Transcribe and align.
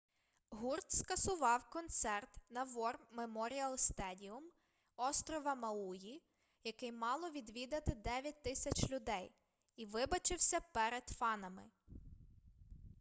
гурт 0.51 0.91
скасував 0.91 1.69
концерт 1.69 2.37
на 2.49 2.63
вор 2.63 2.99
меморіал 3.11 3.77
стедіум 3.77 4.43
острова 4.97 5.55
мауї 5.55 6.21
який 6.63 6.91
мало 6.91 7.29
відвідати 7.29 7.95
9000 7.95 8.89
людей 8.89 9.31
і 9.75 9.85
вибачився 9.85 10.59
перед 10.73 11.09
фанами 11.09 11.63